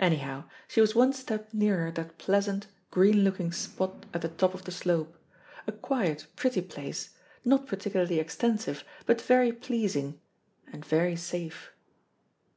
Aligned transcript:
Anyhow, 0.00 0.48
she 0.66 0.80
was 0.80 0.96
one 0.96 1.12
step 1.12 1.50
nearer 1.54 1.92
that 1.92 2.18
pleasant, 2.18 2.66
green 2.90 3.22
looking 3.22 3.52
spot 3.52 4.04
at 4.12 4.20
the 4.22 4.28
top 4.28 4.52
of 4.52 4.64
the 4.64 4.72
slope 4.72 5.16
a 5.64 5.70
quiet, 5.70 6.26
pretty 6.34 6.60
place, 6.60 7.10
not 7.44 7.68
particularly 7.68 8.18
extensive, 8.18 8.82
but 9.06 9.20
very 9.20 9.52
pleasing, 9.52 10.20
and 10.72 10.84
very 10.84 11.14
safe. 11.14 11.70